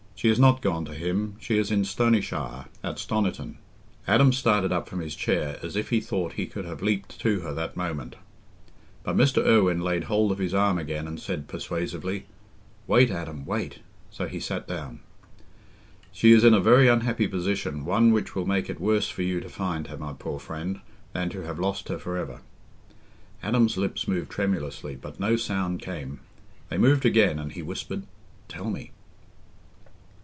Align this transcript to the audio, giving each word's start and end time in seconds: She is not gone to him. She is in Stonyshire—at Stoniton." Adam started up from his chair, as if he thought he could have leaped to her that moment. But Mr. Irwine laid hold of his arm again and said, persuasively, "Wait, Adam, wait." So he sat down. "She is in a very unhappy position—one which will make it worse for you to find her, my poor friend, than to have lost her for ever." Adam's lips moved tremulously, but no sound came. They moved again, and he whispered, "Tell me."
She 0.15 0.29
is 0.29 0.37
not 0.39 0.61
gone 0.61 0.85
to 0.85 0.93
him. 0.93 1.35
She 1.39 1.57
is 1.57 1.71
in 1.71 1.83
Stonyshire—at 1.83 2.99
Stoniton." 2.99 3.57
Adam 4.07 4.31
started 4.31 4.71
up 4.71 4.87
from 4.87 4.99
his 4.99 5.15
chair, 5.15 5.57
as 5.63 5.75
if 5.75 5.89
he 5.89 5.99
thought 5.99 6.33
he 6.33 6.45
could 6.45 6.63
have 6.63 6.83
leaped 6.83 7.19
to 7.21 7.39
her 7.39 7.51
that 7.55 7.75
moment. 7.75 8.17
But 9.01 9.17
Mr. 9.17 9.43
Irwine 9.43 9.81
laid 9.81 10.03
hold 10.03 10.31
of 10.31 10.37
his 10.37 10.53
arm 10.53 10.77
again 10.77 11.07
and 11.07 11.19
said, 11.19 11.47
persuasively, 11.47 12.27
"Wait, 12.85 13.09
Adam, 13.09 13.45
wait." 13.47 13.79
So 14.11 14.27
he 14.27 14.39
sat 14.39 14.67
down. 14.67 14.99
"She 16.11 16.33
is 16.33 16.43
in 16.43 16.53
a 16.53 16.59
very 16.59 16.87
unhappy 16.87 17.27
position—one 17.27 18.11
which 18.11 18.35
will 18.35 18.45
make 18.45 18.69
it 18.69 18.79
worse 18.79 19.09
for 19.09 19.23
you 19.23 19.39
to 19.41 19.49
find 19.49 19.87
her, 19.87 19.97
my 19.97 20.13
poor 20.13 20.37
friend, 20.37 20.81
than 21.13 21.29
to 21.31 21.41
have 21.45 21.57
lost 21.57 21.89
her 21.89 21.97
for 21.97 22.15
ever." 22.17 22.41
Adam's 23.41 23.75
lips 23.75 24.07
moved 24.07 24.29
tremulously, 24.29 24.95
but 24.95 25.19
no 25.19 25.35
sound 25.35 25.81
came. 25.81 26.19
They 26.69 26.77
moved 26.77 27.07
again, 27.07 27.39
and 27.39 27.53
he 27.53 27.63
whispered, 27.63 28.03
"Tell 28.47 28.69
me." 28.69 28.91